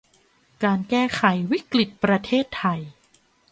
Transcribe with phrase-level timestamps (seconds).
[0.63, 1.21] การแก้ไข
[1.51, 2.79] วิกฤตประเทศไทย